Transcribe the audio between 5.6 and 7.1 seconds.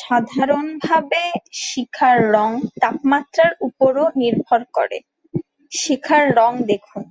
শিখার রঙ দেখুন।